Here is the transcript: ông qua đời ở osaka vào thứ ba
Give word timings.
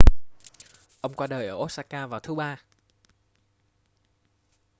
ông 1.01 1.13
qua 1.13 1.27
đời 1.27 1.47
ở 1.47 1.55
osaka 1.55 2.07
vào 2.07 2.19
thứ 2.19 2.35
ba 2.35 2.57